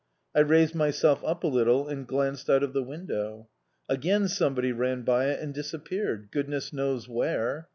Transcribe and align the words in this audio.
I 0.35 0.39
raised 0.39 0.73
myself 0.73 1.23
up 1.23 1.43
a 1.43 1.47
little 1.47 1.87
and 1.87 2.07
glanced 2.07 2.49
out 2.49 2.63
of 2.63 2.73
the 2.73 2.81
window. 2.81 3.49
Again 3.87 4.27
somebody 4.27 4.71
ran 4.71 5.03
by 5.03 5.27
it 5.27 5.39
and 5.39 5.53
disappeared 5.53 6.29
goodness 6.31 6.73
knows 6.73 7.07
where! 7.07 7.69